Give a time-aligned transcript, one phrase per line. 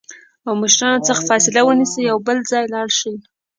[0.47, 3.13] او مشرانو څخه فاصله ونیسي او بل ځای لاړ شي